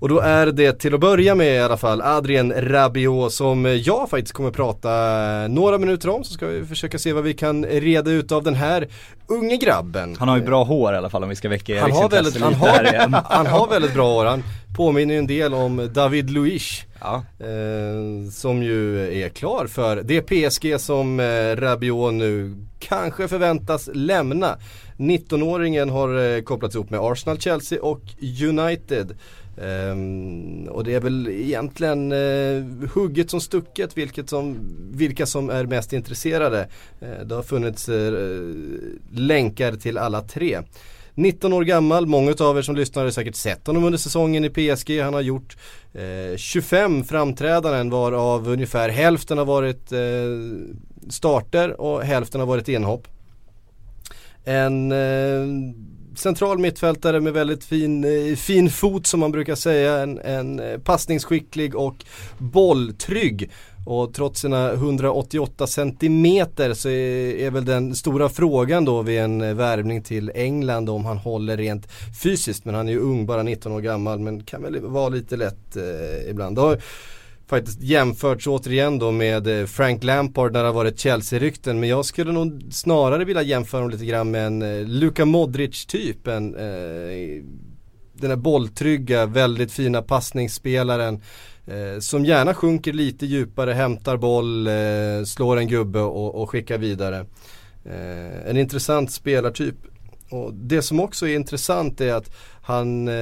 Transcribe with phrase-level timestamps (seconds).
[0.00, 4.10] Och då är det till att börja med i alla fall Adrien Rabiot som jag
[4.10, 4.88] faktiskt kommer prata
[5.48, 8.54] några minuter om så ska vi försöka se vad vi kan reda ut av den
[8.54, 8.88] här
[9.26, 10.16] unge grabben.
[10.18, 12.40] Han har ju bra hår i alla fall om vi ska väcka han har, väldigt,
[12.40, 14.24] han, har, han har väldigt bra hår.
[14.24, 14.42] Han
[14.76, 16.82] påminner ju en del om David Luiz.
[17.00, 17.24] Ja.
[17.38, 24.56] Eh, som ju är klar för det PSG som eh, Rabiot nu kanske förväntas lämna.
[24.96, 28.02] 19-åringen har eh, kopplats ihop med Arsenal, Chelsea och
[28.48, 29.16] United.
[29.56, 32.64] Um, och det är väl egentligen uh,
[32.94, 34.58] hugget som stucket vilket som,
[34.92, 36.68] vilka som är mest intresserade.
[37.02, 38.18] Uh, det har funnits uh,
[39.12, 40.58] länkar till alla tre.
[41.14, 44.50] 19 år gammal, många av er som lyssnar har säkert sett honom under säsongen i
[44.50, 45.00] PSG.
[45.00, 45.56] Han har gjort
[46.36, 49.92] 25 framträdanden varav ungefär hälften har varit
[51.08, 53.08] starter och hälften har varit inhopp.
[54.44, 54.92] En
[56.14, 59.98] central mittfältare med väldigt fin, eh, fin fot som man brukar säga.
[59.98, 62.04] En, en eh, passningsskicklig och
[62.38, 63.50] bolltrygg.
[63.86, 69.40] Och trots sina 188 centimeter så är, är, väl den stora frågan då vid en
[69.40, 71.88] eh, värvning till England om han håller rent
[72.22, 72.64] fysiskt.
[72.64, 75.76] Men han är ju ung, bara 19 år gammal men kan väl vara lite lätt
[75.76, 76.56] eh, ibland.
[76.56, 76.76] Då,
[77.50, 81.80] faktiskt jämförts återigen då med eh, Frank Lampard när det har varit Chelsea-rykten.
[81.80, 85.86] Men jag skulle nog snarare vilja jämföra dem lite grann med en eh, Luka Modric
[85.86, 86.26] typ.
[86.26, 87.42] En, eh,
[88.12, 91.22] den här bolltrygga, väldigt fina passningsspelaren.
[91.66, 96.78] Eh, som gärna sjunker lite djupare, hämtar boll, eh, slår en gubbe och, och skickar
[96.78, 97.26] vidare.
[97.84, 99.74] Eh, en intressant spelartyp.
[100.30, 102.30] Och det som också är intressant är att
[102.70, 103.14] han eh,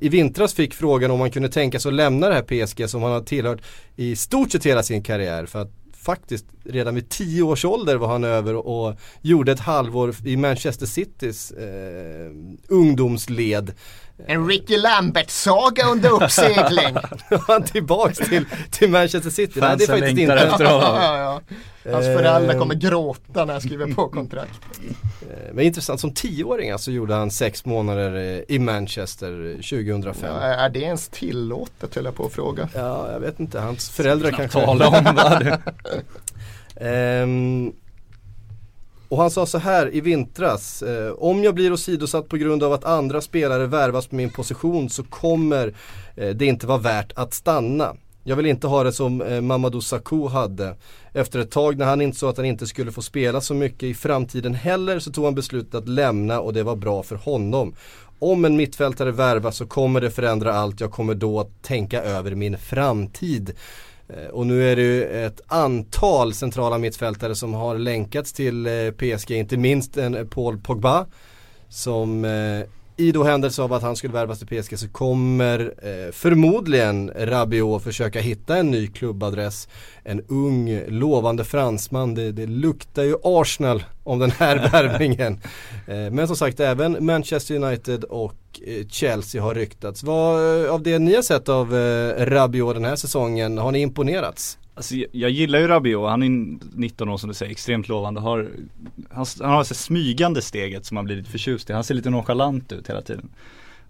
[0.00, 3.02] i vintras fick frågan om han kunde tänka sig att lämna det här PSG som
[3.02, 3.62] han har tillhört
[3.96, 5.46] i stort sett hela sin karriär.
[5.46, 10.14] För att faktiskt redan vid tio års ålder var han över och gjorde ett halvår
[10.24, 12.30] i Manchester Citys eh,
[12.68, 13.72] ungdomsled.
[14.26, 16.96] En Ricky Lambert-saga under uppsegling.
[17.46, 19.60] han tillbaks till, till Manchester City.
[19.60, 20.34] Fansen Nej, det är faktiskt inte.
[20.34, 20.82] Efter honom.
[21.02, 21.40] ja, ja.
[21.92, 24.60] Hans föräldrar kommer gråta när han skriver på kontrakt.
[25.30, 30.34] Eh, men intressant, som tioåring alltså gjorde han sex månader eh, i Manchester 2005.
[30.34, 32.68] Ja, är det ens tillåtet höll jag på att fråga.
[32.74, 33.60] Ja, jag vet inte.
[33.60, 34.60] Hans föräldrar kanske...
[34.60, 35.60] tala om det.
[37.22, 37.72] um,
[39.10, 40.82] och han sa så här i vintras.
[40.82, 44.90] Eh, om jag blir åsidosatt på grund av att andra spelare värvas på min position
[44.90, 45.74] så kommer
[46.16, 47.96] eh, det inte vara värt att stanna.
[48.24, 50.76] Jag vill inte ha det som eh, Mamadou Sakho hade.
[51.12, 53.94] Efter ett tag när han insåg att han inte skulle få spela så mycket i
[53.94, 57.74] framtiden heller så tog han beslutet att lämna och det var bra för honom.
[58.18, 60.80] Om en mittfältare värvas så kommer det förändra allt.
[60.80, 63.54] Jag kommer då att tänka över min framtid.
[64.16, 68.90] Eh, och nu är det ju ett antal centrala mittfältare som har länkats till eh,
[68.90, 71.06] PSG, inte minst en eh, Paul Pogba.
[71.68, 72.26] Som
[73.00, 77.82] i då händelse av att han skulle värvas till PSG så kommer eh, förmodligen Rabiot
[77.82, 79.68] försöka hitta en ny klubbadress.
[80.04, 82.14] En ung, lovande fransman.
[82.14, 85.40] Det, det luktar ju Arsenal om den här värvningen.
[85.86, 90.02] Eh, men som sagt även Manchester United och eh, Chelsea har ryktats.
[90.02, 94.58] Vad av det ni har sett av eh, Rabiot den här säsongen, har ni imponerats?
[94.80, 98.20] Alltså jag, gillar ju Rabiot, han är 19 år som du säger, extremt lovande.
[98.20, 98.50] Har,
[99.10, 101.72] han, han har det smygande steget som man blir lite förtjust i.
[101.72, 103.30] Han ser lite nonchalant ut hela tiden.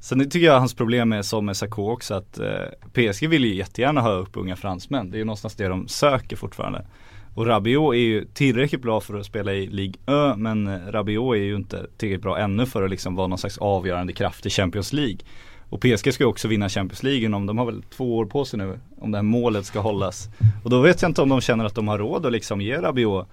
[0.00, 2.48] Sen tycker jag hans problem är som med Sarko också att eh,
[2.92, 5.10] PSG vill ju jättegärna ha upp unga fransmän.
[5.10, 6.86] Det är ju någonstans det de söker fortfarande.
[7.34, 11.40] Och Rabiot är ju tillräckligt bra för att spela i Ligue Ö men Rabiot är
[11.40, 14.92] ju inte tillräckligt bra ännu för att liksom vara någon slags avgörande kraft i Champions
[14.92, 15.18] League.
[15.70, 18.44] Och PSG ska ju också vinna Champions League om de har väl två år på
[18.44, 20.28] sig nu om det här målet ska hållas.
[20.64, 22.76] Och då vet jag inte om de känner att de har råd att liksom ge
[22.76, 23.28] Rabiot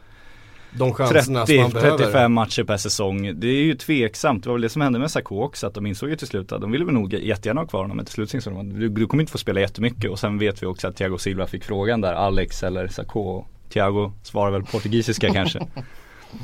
[0.72, 3.40] de 30-35 matcher per säsong.
[3.40, 4.44] Det är ju tveksamt.
[4.44, 5.68] Det var väl det som hände med Sarko också.
[5.68, 7.98] Att de insåg ju till slut att de ville väl nog jättegärna ha kvar honom.
[7.98, 10.12] Men till slut insåg de att du, du kommer inte få spela jättemycket.
[10.12, 12.14] Och sen vet vi också att Thiago Silva fick frågan där.
[12.14, 13.46] Alex eller Sarko.
[13.70, 15.60] Thiago svarar väl portugisiska kanske.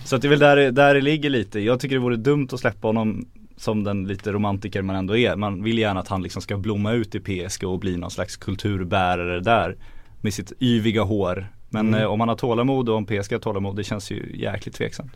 [0.06, 1.60] Så att det är väl där, där det ligger lite.
[1.60, 3.26] Jag tycker det vore dumt att släppa honom
[3.58, 5.36] som den lite romantiker man ändå är.
[5.36, 8.38] Man vill gärna att han liksom ska blomma ut i PSG och bli någon slags
[8.38, 9.78] kulturbärare där.
[10.22, 11.48] Med sitt yviga hår.
[11.70, 12.02] Men mm.
[12.02, 15.12] eh, om man har tålamod och om PSG har tålamod, det känns ju jäkligt tveksamt.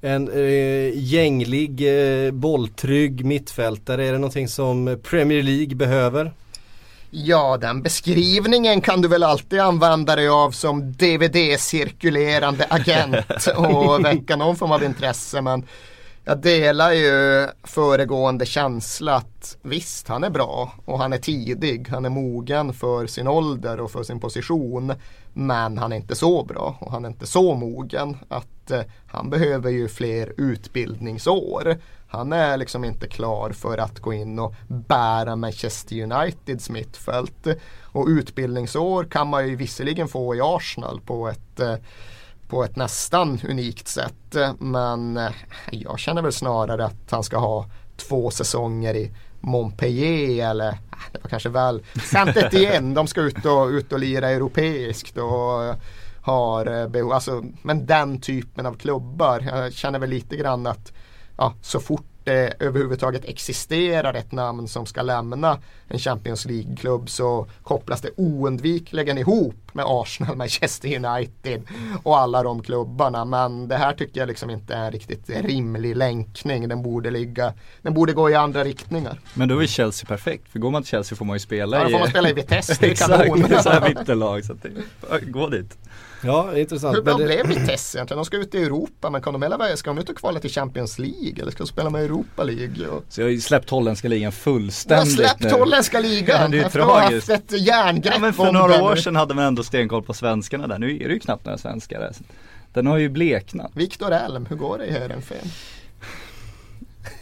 [0.00, 1.80] En eh, gänglig,
[2.26, 6.32] eh, bolltrygg mittfältare, är det någonting som Premier League behöver?
[7.10, 14.36] Ja, den beskrivningen kan du väl alltid använda dig av som DVD-cirkulerande agent och väcka
[14.36, 15.42] någon form av intresse.
[15.42, 15.64] Men
[16.24, 21.88] jag delar ju föregående känsla att visst, han är bra och han är tidig.
[21.88, 24.92] Han är mogen för sin ålder och för sin position.
[25.32, 29.30] Men han är inte så bra och han är inte så mogen att eh, han
[29.30, 31.78] behöver ju fler utbildningsår.
[32.08, 37.46] Han är liksom inte klar för att gå in och bära Manchester Uniteds mittfält.
[37.82, 41.74] Och utbildningsår kan man ju visserligen få i Arsenal på ett eh,
[42.50, 44.36] på ett nästan unikt sätt.
[44.58, 45.30] Men eh,
[45.70, 47.66] jag känner väl snarare att han ska ha
[47.96, 49.10] två säsonger i
[49.40, 50.74] Montpellier eller eh,
[51.12, 52.94] det var kanske väl saint igen.
[52.94, 55.74] De ska ut och, ut och lira europeiskt och eh,
[56.22, 59.40] har behov, alltså, men den typen av klubbar.
[59.46, 60.92] Jag känner väl lite grann att
[61.36, 65.58] ja, så fort det överhuvudtaget existerar ett namn som ska lämna
[65.88, 71.62] en Champions League-klubb så kopplas det oundvikligen ihop med Arsenal, Manchester United
[72.02, 73.24] och alla de klubbarna.
[73.24, 76.68] Men det här tycker jag liksom inte är en riktigt rimlig länkning.
[76.68, 77.52] Den borde ligga,
[77.82, 79.20] den borde gå i andra riktningar.
[79.34, 81.82] Men då är Chelsea perfekt, för går man till Chelsea får man ju spela ja,
[81.82, 81.84] i...
[81.84, 83.44] då får man spela i Vitesse, det är kanon.
[83.44, 84.44] Exakt, så här mittenlag.
[84.44, 85.78] Så det, gå dit.
[86.22, 86.96] Ja, intressant.
[86.96, 87.24] Hur bra det...
[87.24, 88.18] blev Vitesse egentligen?
[88.18, 90.50] De ska ut i Europa men kan de hela ska de ut och kvala till
[90.50, 92.88] Champions League eller ska de spela med Europa League?
[92.88, 93.04] Och...
[93.08, 96.80] Så jag har ju släppt holländska ligan fullständigt Jag har släppt holländska ligan ja, efter
[96.80, 100.02] att ha haft ett järngrepp ja, men För några år sedan hade man ändå stenkoll
[100.02, 100.78] på svenskarna där.
[100.78, 102.12] Nu är det ju knappt några svenskar där.
[102.72, 103.70] Den har ju bleknat.
[103.74, 105.46] Viktor Elm, hur går det i Heerenveen?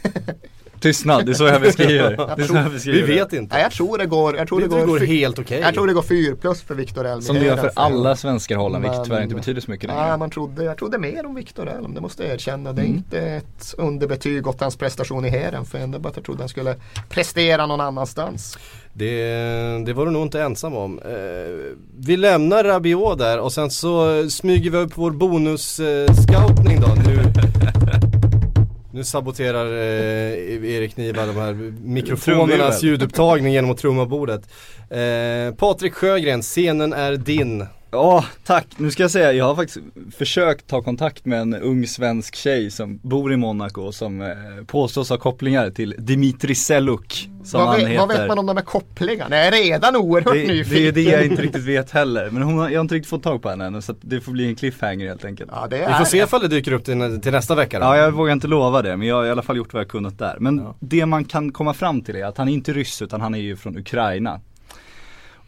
[0.79, 2.35] Tystnad, det är så jag beskriver.
[2.35, 3.07] Det är så jag beskriver.
[3.07, 3.55] Vi vet inte.
[3.55, 5.57] Nej, jag tror det går, jag tror det, går, går helt okej.
[5.57, 5.59] Okay.
[5.59, 7.21] Jag tror det går 4 plus för Viktor Elm.
[7.21, 10.07] Som det gör för alla svenskar hållen, vilket tyvärr inte betyder så mycket längre.
[10.07, 12.73] Nej, man trodde, jag trodde mer om Viktor Elm, det måste jag erkänna.
[12.73, 12.97] Det är mm.
[12.97, 16.49] inte ett underbetyg åt hans prestation i Heren, för det bara att jag trodde han
[16.49, 16.75] skulle
[17.09, 18.57] prestera någon annanstans.
[18.99, 20.99] Det, det var du nog inte ensam om.
[20.99, 26.87] Eh, vi lämnar Rabiot där och sen så smyger vi upp vår bonus-scoutning eh, då.
[26.87, 27.19] Nu
[28.93, 31.53] nu saboterar eh, Erik Niva de här
[31.83, 34.41] mikrofonernas ljudupptagning genom att trumma bordet.
[34.89, 37.65] Eh, Patrik Sjögren, scenen är din.
[37.91, 38.67] Ja, tack.
[38.77, 39.79] Nu ska jag säga, jag har faktiskt
[40.17, 44.27] försökt ta kontakt med en ung svensk tjej som bor i Monaco som eh,
[44.67, 47.99] påstås ha kopplingar till Dimitri Seluk som vad, han vet, heter.
[47.99, 49.35] vad vet man om de här kopplingarna?
[49.35, 50.83] Jag är redan oerhört det, nyfiken.
[50.83, 52.29] Det är det jag inte riktigt vet heller.
[52.29, 54.31] Men hon har, jag har inte riktigt fått tag på henne än så det får
[54.31, 55.51] bli en cliffhanger helt enkelt.
[55.53, 55.87] Ja, det är...
[55.87, 57.85] Vi får se ifall det dyker upp till, till, nästa vecka då.
[57.85, 59.89] Ja, jag vågar inte lova det men jag har i alla fall gjort vad jag
[59.89, 60.37] kunnat där.
[60.39, 60.75] Men ja.
[60.79, 63.39] det man kan komma fram till är att han är inte ryss utan han är
[63.39, 64.41] ju från Ukraina.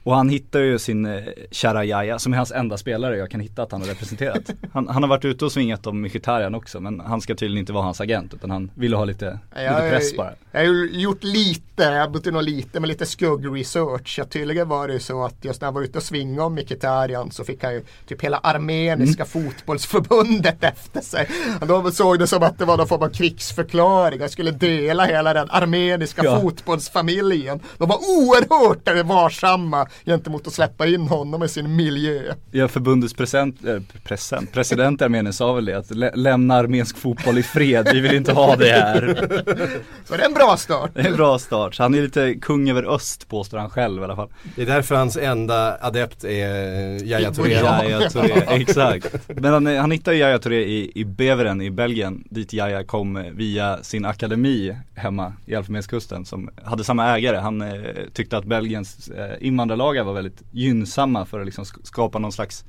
[0.04, 3.40] Och han hittar ju sin eh, kära Jaja som är hans enda spelare jag kan
[3.40, 4.42] hitta att han har representerat.
[4.74, 7.74] Han, han har varit ute och svingat om Mkhitaryan också men han ska tydligen inte
[7.74, 10.34] vara hans agent utan han ville ha lite, jag, lite press bara.
[10.52, 14.16] Jag har gjort lite, jag har in och lite med lite skugg-research.
[14.18, 16.54] Ja, tydligen var det ju så att just när han var ute och svingade om
[16.54, 19.50] Mkhitaryan så fick han ju typ hela armeniska mm.
[19.50, 21.30] fotbollsförbundet efter sig.
[21.68, 24.20] Då såg det som att det var någon form av krigsförklaring.
[24.20, 26.42] Han skulle dela hela den armeniska ja.
[26.42, 27.60] fotbollsfamiljen.
[27.78, 32.34] De var oerhört varsamma gentemot att släppa in honom i sin miljö.
[32.52, 36.98] Ja, förbundets present, äh, present, president i Armenien sa väl det att lä lämna armensk
[36.98, 39.02] fotboll i fred, vi vill inte ha det här.
[40.06, 40.92] Så det är en bra start.
[40.94, 44.02] Det är en bra start, så han är lite kung över öst påstår han själv
[44.02, 44.30] i alla fall.
[44.56, 47.52] Det är därför hans enda adept är Yahya Touré.
[47.52, 49.28] Yahya Touré, exakt.
[49.28, 53.84] Men han, han hittade Yahya Touré i, i Beveren i Belgien, dit Yahya kom via
[53.84, 57.38] sin akademi hemma i Elfenbenskusten som hade samma ägare.
[57.38, 57.82] Han eh,
[58.14, 59.48] tyckte att Belgiens eh,
[59.82, 62.66] invandrarlagar var väldigt gynnsamma för att liksom skapa någon slags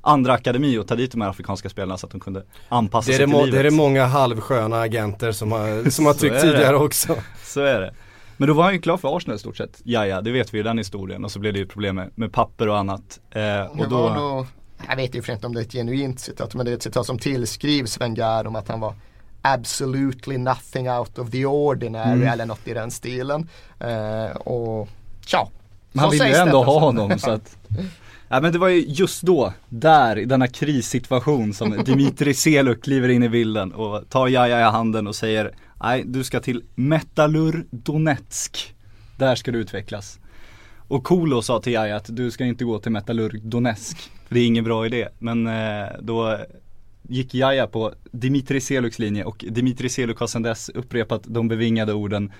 [0.00, 3.16] andra akademi och ta dit de här afrikanska spelarna så att de kunde anpassa sig
[3.16, 3.52] till livet.
[3.52, 7.16] Det är det många halvsköna agenter som har, som har tyckt tidigare också.
[7.44, 7.94] Så är det.
[8.36, 9.80] Men då var han ju klar för Arsenal i stort sett.
[9.84, 12.10] Ja, ja, det vet vi ju den historien och så blev det ju problem med,
[12.14, 13.20] med papper och annat.
[13.30, 14.08] Eh, och då...
[14.08, 14.46] Nog,
[14.88, 16.82] jag vet ju för inte om det är ett genuint citat men det är ett
[16.82, 18.94] citat som tillskrivs Wenger om att han var
[19.42, 22.28] absolutely nothing out of the ordinary mm.
[22.28, 23.48] eller något i den stilen.
[23.80, 24.88] Eh, och
[25.26, 25.48] tja.
[25.94, 27.56] Man vill ju ändå ha honom så att
[28.28, 33.08] Ja men det var ju just då, där i denna krissituation som Dimitri Seluk kliver
[33.08, 35.50] in i bilden och tar Jaja i handen och säger
[35.82, 38.74] Nej du ska till Metallur Donetsk
[39.18, 40.18] Där ska du utvecklas.
[40.88, 44.40] Och Kolo sa till Jaja att du ska inte gå till Metallurg Donetsk För det
[44.40, 45.08] är ingen bra idé.
[45.18, 46.38] Men eh, då
[47.08, 51.92] gick Jaja på Dimitri Seluks linje och Dimitri Seluk har sedan dess upprepat de bevingade
[51.92, 52.32] orden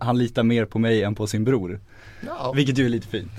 [0.00, 1.80] Han litar mer på mig än på sin bror
[2.20, 2.52] no.
[2.54, 3.32] Vilket ju är lite fint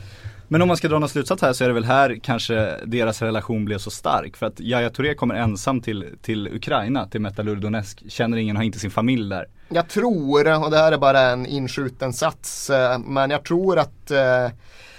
[0.53, 3.21] men om man ska dra någon slutsats här så är det väl här kanske deras
[3.21, 4.37] relation blev så stark.
[4.37, 8.03] För att Yahya Touré kommer ensam till, till Ukraina, till Metallurg Donetsk.
[8.07, 9.45] Känner ingen, har inte sin familj där.
[9.69, 14.11] Jag tror, och det här är bara en inskjuten sats, eh, men jag tror att
[14.11, 14.49] eh,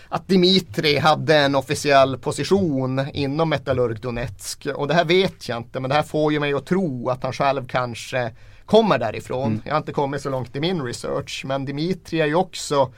[0.08, 4.66] att Dimitri hade en officiell position inom Metallurg Donetsk.
[4.74, 7.22] Och det här vet jag inte men det här får ju mig att tro att
[7.22, 8.32] han själv kanske
[8.66, 9.46] kommer därifrån.
[9.46, 9.62] Mm.
[9.64, 12.92] Jag har inte kommit så långt i min research men Dimitri är ju också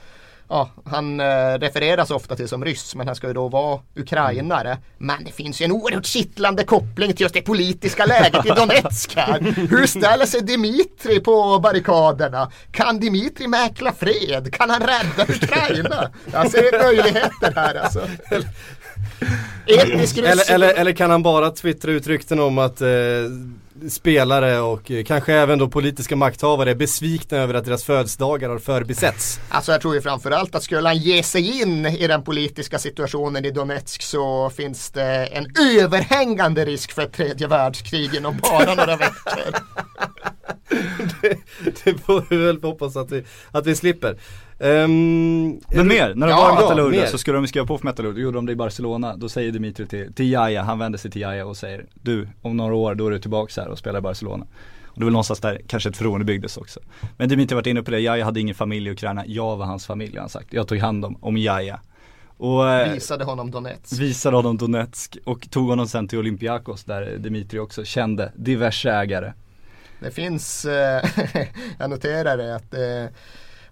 [0.49, 4.69] ja, han eh, refereras ofta till som ryss men han ska ju då vara ukrainare.
[4.69, 4.81] Mm.
[4.97, 9.15] Men det finns ju en oerhört kittlande koppling till just det politiska läget i Donetsk
[9.15, 9.39] här.
[9.69, 12.51] Hur ställer sig Dimitri på barrikaderna?
[12.71, 14.53] Kan Dimitri mäkla fred?
[14.53, 16.09] Kan han rädda Ukraina?
[16.31, 17.99] Jag ser möjligheter här alltså.
[19.67, 22.87] eller, eller, eller, kan han bara twittra ut rykten om att eh,
[23.89, 28.59] spelare och eh, kanske även då politiska makthavare är besvikna över att deras födelsedagar har
[28.59, 29.39] förbisetts.
[29.49, 33.45] Alltså jag tror ju framförallt att skulle han ge sig in i den politiska situationen
[33.45, 35.45] i Donetsk så finns det en
[35.79, 39.55] överhängande risk för ett tredje världskrig inom bara några veckor.
[41.21, 41.37] det,
[41.83, 44.17] det får vi väl hoppas att vi, att vi slipper.
[44.59, 47.77] Um, men mer, när de ja, var i Metallurgia ja, så skulle de skriva på
[47.77, 49.15] för Metallurgia, gjorde de det i Barcelona.
[49.15, 52.57] Då säger Dimitri till, till Jaja, han vänder sig till Jaja och säger Du, om
[52.57, 54.45] några år då är du tillbaka här och spelar i Barcelona.
[54.85, 56.79] Och det är väl någonstans där kanske ett förtroende byggdes också.
[57.17, 59.65] Men Dimitri har varit inne på det, Jaja hade ingen familj i Ukraina, jag var
[59.65, 60.53] hans familj har han sagt.
[60.53, 61.79] Jag tog hand om, om Jaja.
[62.37, 63.99] Och, eh, visade honom Donetsk.
[63.99, 69.33] Visade honom Donetsk och tog honom sen till Olympiakos där Dimitri också kände diverse ägare.
[69.99, 71.05] Det finns, eh,
[71.79, 73.15] jag noterar det att eh,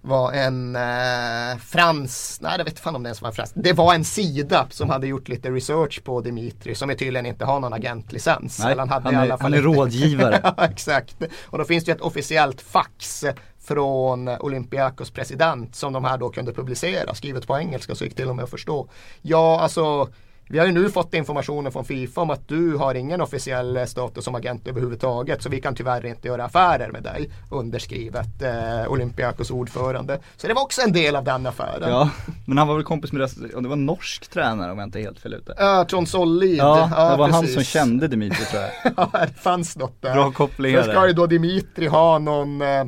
[0.00, 3.52] var en eh, frans, nej jag vet fan om det ens var en frans.
[3.54, 7.60] Det var en sida som hade gjort lite research på Dimitri som tydligen inte har
[7.60, 8.58] någon agentlicens.
[8.58, 10.40] Nej, han, hade han, är, i alla fall han är rådgivare.
[10.56, 11.16] ja, exakt.
[11.44, 13.24] Och då finns det ett officiellt fax
[13.58, 18.28] från Olympiakos president som de här då kunde publicera, skrivet på engelska så gick till
[18.28, 18.88] och med att förstå.
[19.22, 20.08] Ja, alltså
[20.48, 24.24] vi har ju nu fått informationen från Fifa om att du har ingen officiell status
[24.24, 27.30] som agent överhuvudtaget så vi kan tyvärr inte göra affärer med dig.
[27.50, 30.18] Underskrivet eh, Olympiakos ordförande.
[30.36, 31.90] Så det var också en del av den affären.
[31.90, 32.10] Ja,
[32.44, 35.02] men han var väl kompis med det, det var norsk tränare om jag inte är
[35.02, 35.54] helt fel ute.
[35.58, 36.58] Ja, uh, Trond Sollid.
[36.58, 37.34] Ja, ja, det var precis.
[37.34, 38.92] han som kände Dimitri tror jag.
[39.12, 40.14] ja, det fanns något där.
[40.14, 40.82] Bra kopplingar.
[40.82, 42.84] Så ska ju då Dimitri ha någon eh,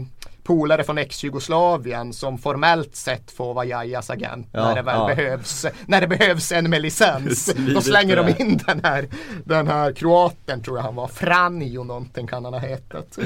[0.49, 5.07] polare från ex-Jugoslavien som formellt sett får vara Jajas agent ja, när, det väl ja.
[5.07, 7.55] behövs, när det behövs en med licens.
[7.75, 9.09] Då slänger de in den här,
[9.45, 13.19] den här kroaten tror jag han var, Franjo någonting kan han ha hetat.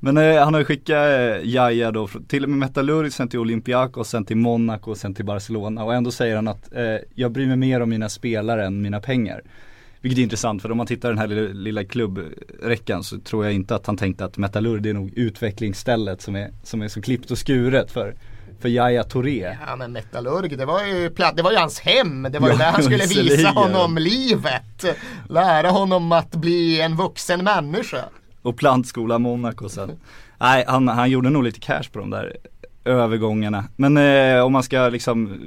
[0.00, 3.38] Men eh, han har ju skickat eh, Jaja då till och med Metallurg, sen till
[3.38, 7.46] Olympiakos, sen till Monaco, sen till Barcelona och ändå säger han att eh, jag bryr
[7.46, 9.42] mig mer om mina spelare än mina pengar.
[10.06, 13.54] Vilket är intressant för om man tittar den här lilla, lilla klubbräckan så tror jag
[13.54, 17.30] inte att han tänkte att Metallurg är nog utvecklingsstället som är, som är så klippt
[17.30, 18.14] och skuret för
[18.60, 19.56] för Yahya Touré.
[19.66, 22.22] Ja men Metallurg, det var ju, det var ju hans hem.
[22.22, 24.84] Det var ju där han skulle visa honom livet.
[25.28, 28.04] Lära honom att bli en vuxen människa.
[28.42, 29.90] Och plantskola Monaco sen.
[30.38, 32.36] Nej, han, han gjorde nog lite cash på de där
[32.86, 33.64] övergångarna.
[33.76, 35.40] Men eh, om man ska liksom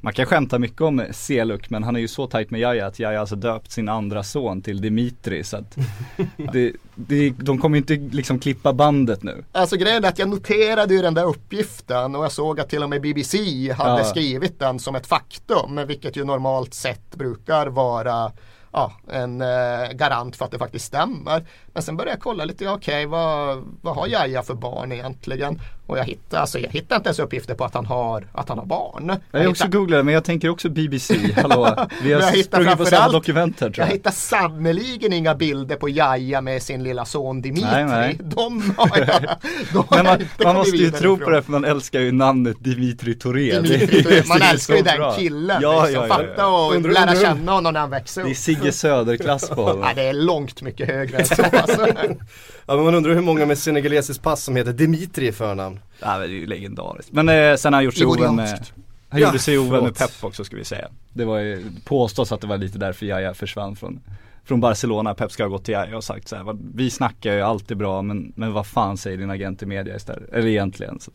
[0.00, 2.98] man kan skämta mycket om Seluk men han är ju så tajt med Jaja att
[2.98, 5.76] Jaja alltså döpt sin andra son till Dimitri så att
[6.52, 9.44] det, det, de kommer inte liksom klippa bandet nu.
[9.52, 12.82] Alltså grejen är att jag noterade ju den där uppgiften och jag såg att till
[12.82, 13.38] och med BBC
[13.72, 14.04] hade ja.
[14.04, 18.32] skrivit den som ett faktum vilket ju normalt sett brukar vara
[18.76, 21.44] ja, en eh, garant för att det faktiskt stämmer.
[21.66, 25.60] Men sen började jag kolla lite, okej okay, vad, vad har Jaja för barn egentligen?
[25.86, 28.58] Och jag hittade, alltså, jag hittade inte ens uppgifter på att han har, att han
[28.58, 29.08] har barn.
[29.30, 29.78] Jag, jag också hittade...
[29.78, 31.86] googlat men jag tänker också BBC, hallå.
[32.02, 33.88] Vi har sprungit på samma dokument här tror jag.
[33.88, 37.68] Jag hittar sannerligen inga bilder på Jaja med sin lilla son Dimitri.
[37.72, 38.18] Nej, nej.
[38.24, 39.08] De har jag,
[39.72, 42.56] de har men man, man måste ju tro på det för man älskar ju namnet
[42.60, 43.60] Dimitri Toré.
[43.60, 44.22] Dimitri.
[44.28, 45.58] Man älskar ju den killen.
[45.62, 46.02] Ja, liksom.
[46.02, 47.20] ja, ja, Fatta och undra, lära undra.
[47.20, 48.36] känna honom när han växer upp.
[48.66, 49.80] Det är Sigge Söder-klass på honom.
[49.80, 51.42] Nej, det är långt mycket högre än så.
[51.42, 51.86] Alltså.
[52.66, 55.80] ja, men man undrar hur många med senegalesiskt pass som heter Dimitri i förnamn.
[56.00, 57.12] Ja, det är ju legendariskt.
[57.12, 58.66] Men eh, sen har han gjort sig ovän med
[59.08, 60.88] han ja, gjorde sig ovän med Pep också ska vi säga.
[61.12, 64.00] Det var ju påstås att det var lite därför Jaja försvann från,
[64.44, 65.14] från Barcelona.
[65.14, 68.02] Pep ska ha gått till Jaja och sagt så här, vi snackar ju alltid bra
[68.02, 70.32] men, men vad fan säger din agent i media istället?
[70.32, 71.00] Eller egentligen.
[71.00, 71.10] Så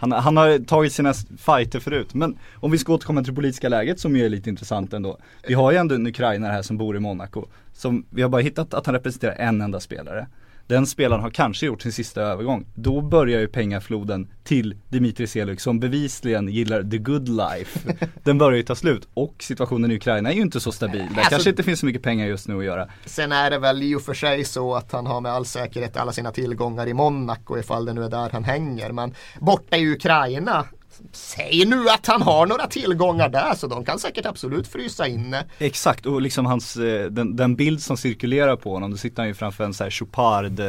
[0.00, 2.14] han, han har tagit sina fighter förut.
[2.14, 5.18] Men om vi ska återkomma till det politiska läget som ju är lite intressant ändå.
[5.46, 7.44] Vi har ju ändå en ukrainare här som bor i Monaco.
[7.72, 10.26] Som, vi har bara hittat att han representerar en enda spelare
[10.70, 12.66] den spelaren har kanske gjort sin sista övergång.
[12.74, 17.96] Då börjar ju pengafloden till Dimitri Seluk som bevisligen gillar the good life.
[18.24, 20.98] Den börjar ju ta slut och situationen i Ukraina är ju inte så stabil.
[20.98, 22.88] Där alltså, kanske inte finns så mycket pengar just nu att göra.
[23.06, 25.96] Sen är det väl i och för sig så att han har med all säkerhet
[25.96, 28.92] alla sina tillgångar i Monaco ifall det nu är där han hänger.
[28.92, 30.66] Men borta i Ukraina
[31.12, 35.44] Säg nu att han har några tillgångar där så de kan säkert absolut frysa inne.
[35.58, 39.28] Exakt och liksom hans, eh, den, den bild som cirkulerar på honom, då sitter han
[39.28, 40.66] ju framför en så här Chopard eh,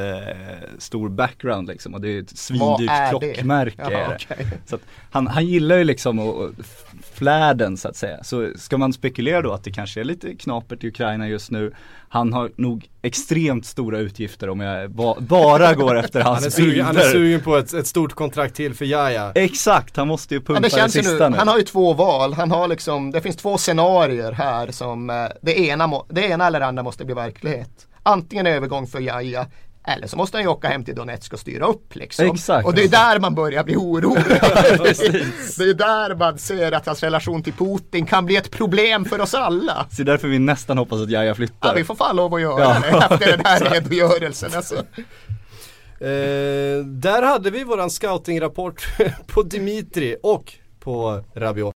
[0.78, 3.92] stor background liksom och det är ett svindyrt klockmärke.
[3.92, 4.46] Jaha, okay.
[4.66, 4.78] Så
[5.12, 6.52] han, han gillar ju liksom och, och
[7.14, 8.24] flärden så att säga.
[8.24, 11.74] Så ska man spekulera då att det kanske är lite knapert i Ukraina just nu.
[12.14, 16.50] Han har nog extremt stora utgifter om jag ba bara går efter hans han är
[16.50, 16.84] sugen, bilder.
[16.84, 19.32] Han är sugen på ett, ett stort kontrakt till för Jaja.
[19.36, 21.38] Exakt, han måste ju pumpa det, det sista nu.
[21.38, 22.34] Han har ju två val.
[22.34, 26.62] Han har liksom, det finns två scenarier här som eh, det ena, det ena eller
[26.62, 27.88] andra måste bli verklighet.
[28.04, 29.48] Antingen övergång för Jaja
[29.88, 32.26] eller så måste han ju åka hem till Donetsk och styra upp liksom.
[32.26, 32.68] Exakt.
[32.68, 34.24] Och det är där man börjar bli orolig.
[35.58, 39.22] det är där man ser att hans relation till Putin kan bli ett problem för
[39.22, 39.86] oss alla.
[39.92, 41.70] Så därför vi nästan hoppas att Jaja flyttar.
[41.70, 42.80] Ja vi får fan lov att göra ja.
[42.80, 44.76] det efter den här redogörelsen alltså.
[46.00, 48.88] Eh, där hade vi våran scoutingrapport
[49.28, 51.74] på Dimitri och på Rabiot.